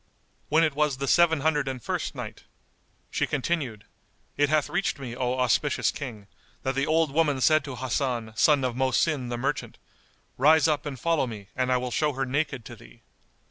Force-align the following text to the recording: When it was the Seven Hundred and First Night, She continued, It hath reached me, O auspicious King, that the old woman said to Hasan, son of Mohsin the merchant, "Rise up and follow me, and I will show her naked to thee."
When 0.49 0.63
it 0.63 0.73
was 0.73 0.97
the 0.97 1.07
Seven 1.07 1.41
Hundred 1.41 1.67
and 1.67 1.79
First 1.79 2.15
Night, 2.15 2.45
She 3.11 3.27
continued, 3.27 3.85
It 4.35 4.49
hath 4.49 4.67
reached 4.67 4.97
me, 4.97 5.15
O 5.15 5.37
auspicious 5.37 5.91
King, 5.91 6.25
that 6.63 6.73
the 6.73 6.87
old 6.87 7.11
woman 7.11 7.39
said 7.39 7.63
to 7.65 7.75
Hasan, 7.75 8.33
son 8.35 8.63
of 8.63 8.75
Mohsin 8.75 9.29
the 9.29 9.37
merchant, 9.37 9.77
"Rise 10.39 10.67
up 10.67 10.87
and 10.87 10.99
follow 10.99 11.27
me, 11.27 11.49
and 11.55 11.71
I 11.71 11.77
will 11.77 11.91
show 11.91 12.13
her 12.13 12.25
naked 12.25 12.65
to 12.65 12.75
thee." 12.75 13.03